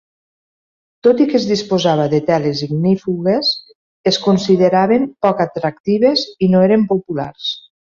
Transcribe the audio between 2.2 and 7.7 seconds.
teles ignífugues, es consideraven poc atractives i no eren populars.